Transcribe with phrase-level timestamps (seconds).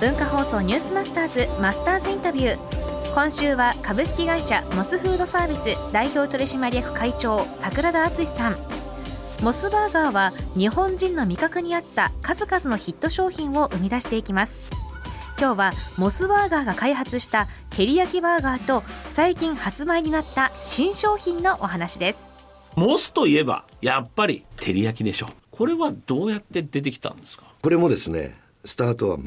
[0.00, 3.14] 文化放送ニュースマスターズマスターズインタビュー。
[3.14, 8.56] 今週は株式会社モスフードサービス代表取締役会長桜田敦さん。
[9.40, 14.60] モスバーガーは日本人の味覚に合った数々のヒット商品を生み出していきます。
[15.38, 22.28] 今日はモスバーガーが開発した照り焼きバーガーと最近発売になった新商品のお話です。
[22.74, 27.44] モスといえばやっぱり照り焼きでしょこれはどうやって出てきたんですか？
[27.62, 29.18] これもですねスタートは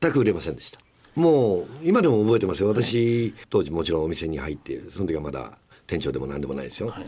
[0.00, 0.80] 全く売れませんでした。
[1.14, 2.68] もう今でも覚えてますよ。
[2.68, 7.06] 私、当時もちろんお店に入ってその時はまだ店長でも何でもないですよ、はい。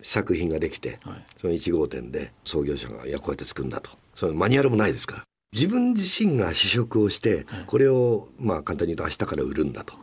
[0.00, 3.90] 作品ができて、はい、その1号店で創業者が「いやこうやって作るんだ」と。
[4.14, 5.24] そのマニュアルもないですから。
[5.52, 9.94] 自分自身が試食をして、これをまあ簡単に言うと明日から売るんだと、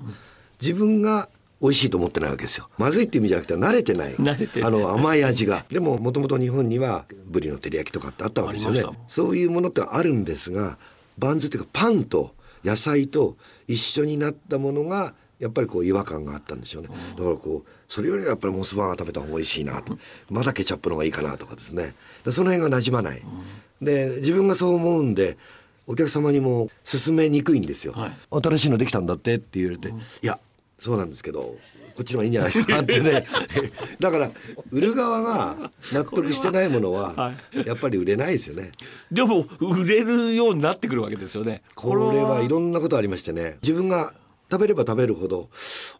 [0.61, 1.27] 自分が
[1.59, 2.69] 美味しいと思ってないわけですよ。
[2.77, 5.65] まずいって意味じゃなくて慣れてないあの甘い味が。
[5.69, 8.83] でももともと日本にはブリの照り焼きとかってあったわけですよね。
[9.07, 10.77] そういうものってあるんですが
[11.17, 16.89] バンズっていうかパンと野菜と一緒になったものがやっぱりこう違和感があったんでしょうね。
[17.17, 19.97] だからこうそれよりはやっぱりモスバーガー食べた方が美味しいなと。
[20.29, 21.95] まだケチャップの方がいいかなとかですね。
[22.29, 23.21] その辺が馴染まない。
[23.81, 25.37] で自分がそう思うんで
[25.87, 30.37] お客様にも勧めにくいんですよ、はい、新しいのできたんだってって言われて、いや
[30.77, 31.55] そうなんですけど
[31.99, 32.79] こっちの方がいいんじゃないですか？
[32.79, 33.25] ってね。
[33.99, 34.31] だから
[34.71, 37.33] 売る側が納得してないものは
[37.65, 38.71] やっぱり売れないですよね。
[39.11, 41.61] でも売れるようになってくるわけですよね。
[41.75, 43.57] これはいろんなことありましてね。
[43.61, 44.13] 自分が
[44.49, 45.49] 食べれば食べるほど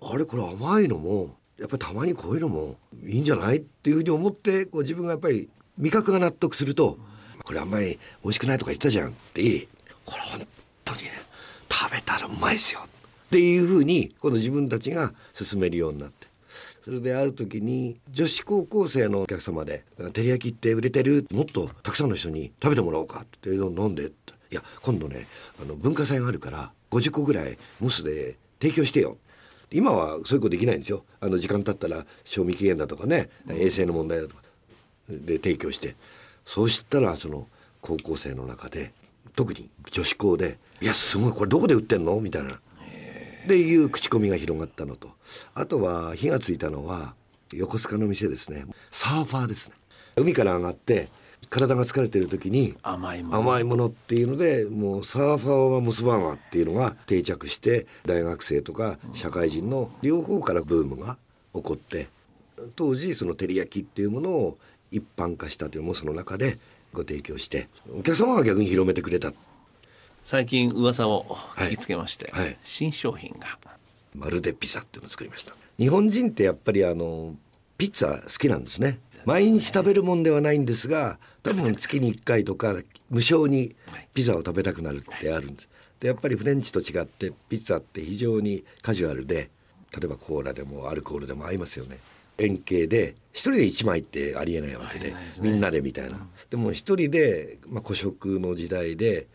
[0.01, 6.97] あれこれ甘いのもやっぱりたまにこういうのもいいんじゃないっていうふうに思ってこう自分がやっぱり味覚が納得すると
[7.43, 9.67] これあんまり美味しくないとか言ったじゃんって
[10.05, 10.47] これ本
[10.85, 11.11] 当にね
[11.69, 12.89] 食べたらうまいですよって
[13.29, 16.27] っていうふうにこの自分たちが進めるようになって。
[16.83, 24.07] それである時に女子高校生のお客様で「照り焼きって売れてるもっとたくさんの人に食べてもらおうか」って飲んで
[24.51, 25.27] 「いや今度ね
[25.61, 29.17] あの文化祭があるから50個ぐらいモスで提供してよ」
[29.71, 31.05] 今はそういうことできないんですよ。
[31.19, 34.41] あの時間経ったら賞味期限だとかね衛生の問題だとか。
[35.07, 35.95] で提供して。
[36.45, 37.47] そうしたらその
[37.81, 38.91] 高校生の中で
[39.35, 42.59] 特に女子校で「いやすごいこれどこで売ってんの?」みたいな。
[43.43, 45.11] っていう口コミが広がったのと。
[45.53, 47.15] あとは火がついたのは
[47.53, 48.65] 横須賀の店ですね。
[48.91, 49.75] サーファーですね。
[50.15, 51.09] 海から上がって
[51.49, 53.37] 体が疲れてる時に甘いもの。
[53.39, 61.17] 甘いものっていうのでもうサーファーはモスバーガーっていうのが定着して大学生とか社会人の両方からブームが
[61.53, 62.07] 起こって
[62.75, 64.57] 当時その照り焼きっていうものを
[64.91, 66.59] 一般化したというのもその中で
[66.93, 69.31] ご提供してお客様が逆に広めてくれた
[70.29, 71.25] 最近噂を
[71.57, 72.45] 聞きつけまして、はい。
[72.45, 73.57] はい、新商品が。
[74.13, 75.55] まるでピザっていうのを作りました。
[75.79, 77.33] 日本人ってやっぱりあの
[77.79, 78.99] ピッツァ好きなんですね。
[79.25, 82.75] 毎日食べるもんではないんですが多分月に1回とか
[83.09, 83.75] 無償に
[84.13, 85.69] ピザを食べたくなるってあるんです。
[85.99, 89.49] でやっぱりフレンチと違ってピッツァって非常にカジュアルで
[89.99, 91.97] 例えばコーラでもアルコールでも合いますよね。
[92.37, 99.25] 円形で一人で1枚ってありえないわけで、ね、みんなでみたいな、うん、でも一人で、まあ、古食の時代で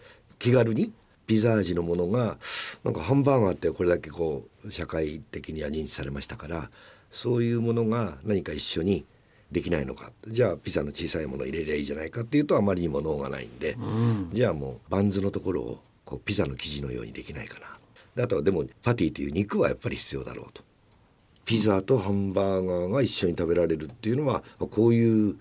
[0.44, 0.92] 気軽に
[1.26, 2.36] ピザ味のものが
[2.84, 6.70] なんかハンバーガーってこれだけこう社会的には認知されましたから
[7.10, 9.06] そういうものが何か一緒に
[9.50, 10.12] できないのか。
[10.28, 17.58] じゃあピザの小さいもの入れりゃいいじゃないかっていうとあまりにも脳がないんで、うん、じゃあもうバンズのところをこうピザの生地のようにできないか
[18.14, 18.22] な。
[18.22, 20.62] あとはでもパティという肉はやっぱり必要だろうと。
[21.46, 25.36] ピザとハンバーガーが一緒に食べられるっていうのはこういう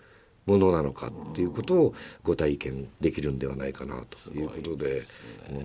[0.45, 5.01] ものなのかっていうことをご体験できるんではないかなということで、ね、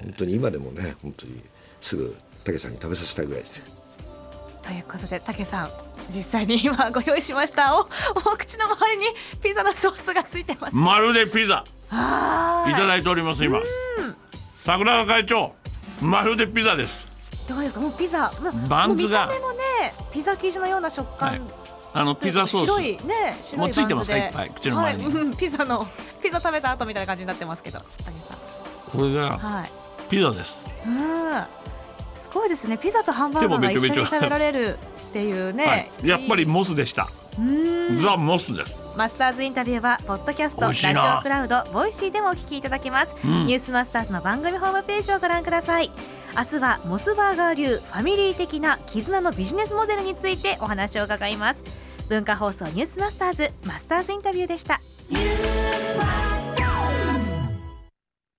[0.04, 1.42] 本当に今でもね本当に
[1.80, 3.64] すぐ武さんに食べさせたいぐらいですよ。
[4.62, 5.70] ということで武さん
[6.10, 7.86] 実際に今ご用意しましたおお
[8.36, 9.06] 口の周りに
[9.40, 10.76] ピザのソースがついてます。
[10.76, 11.64] まるでピザ。
[11.86, 11.90] い。
[11.90, 13.60] ただいております今。
[14.62, 15.54] 桜田会長
[16.00, 17.08] まるでピザです。
[17.48, 17.80] どうですか？
[17.80, 18.30] もうピザ
[18.68, 19.26] バンズが。
[19.26, 19.58] 見た目もね
[20.12, 21.40] ピザ生地のような食感、はい
[21.92, 22.64] あのピザソース。
[22.64, 24.16] 白いね白いもうついてますか？
[24.16, 24.50] いっぱい。
[24.50, 25.86] 口の前に、はい、ピザの
[26.22, 27.80] ピザ食べた後みたいな感じになってますけど
[28.86, 29.70] これが、はい、
[30.10, 30.58] ピザです。
[30.86, 31.44] うん。
[32.16, 32.76] すごいですね。
[32.78, 37.08] ピザとハンバーガーが一緒に食べられるっていうね、 はい、やっぱりモスでした。
[38.02, 45.92] ザ・モスですマスターズインタビューはポッドキャストラジオクラウドボイシーでもお聞きいただけます、うん、ニュースマスターズの番組ホームページをご覧ください。
[46.36, 51.62] 明日はモスバーガー流ファミリー的な絆のビジネスモデルについてお話を伺います。
[52.08, 54.80] 文化放送ニュースマスターズマスターズインタビューでした